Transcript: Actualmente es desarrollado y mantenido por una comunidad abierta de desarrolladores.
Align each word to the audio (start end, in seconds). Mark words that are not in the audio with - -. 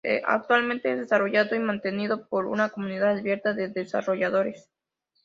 Actualmente 0.25 0.91
es 0.91 0.97
desarrollado 0.97 1.55
y 1.55 1.59
mantenido 1.59 2.27
por 2.27 2.47
una 2.47 2.69
comunidad 2.69 3.19
abierta 3.19 3.53
de 3.53 3.69
desarrolladores. 3.69 4.67